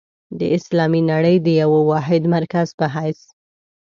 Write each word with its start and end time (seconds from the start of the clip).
د 0.39 0.41
اسلامي 0.57 1.01
نړۍ 1.11 1.35
د 1.41 1.47
یوه 1.61 1.79
واحد 1.89 2.23
مرکز 2.35 2.67
په 2.79 2.85
حیث. 2.95 3.21